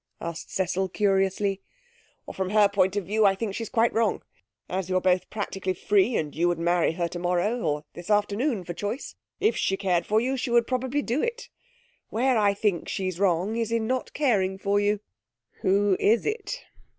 asked 0.19 0.49
Cecil 0.49 0.89
curiously. 0.89 1.61
'From 2.33 2.49
her 2.49 2.67
point 2.67 2.95
of 2.95 3.05
view 3.05 3.23
I 3.23 3.35
think 3.35 3.53
she's 3.53 3.69
quite 3.69 3.93
wrong. 3.93 4.23
As 4.67 4.89
you're 4.89 4.99
both 4.99 5.29
practically 5.29 5.75
free 5.75 6.15
and 6.15 6.35
you 6.35 6.47
would 6.47 6.57
marry 6.57 6.93
her 6.93 7.07
tomorrow 7.07 7.59
or 7.59 7.85
this 7.93 8.09
afternoon 8.09 8.63
for 8.63 8.73
choice 8.73 9.13
if 9.39 9.55
she 9.55 9.77
cared 9.77 10.07
for 10.07 10.19
you 10.19 10.37
she 10.37 10.49
would 10.49 10.65
probably 10.65 11.03
do 11.03 11.21
it. 11.21 11.49
Where 12.09 12.35
I 12.35 12.55
think 12.55 12.89
she's 12.89 13.19
wrong 13.19 13.55
is 13.57 13.71
in 13.71 13.85
not 13.85 14.11
caring 14.13 14.57
for 14.57 14.79
you.... 14.79 15.01
Who 15.61 15.95
is 15.99 16.25
it?' 16.25 16.63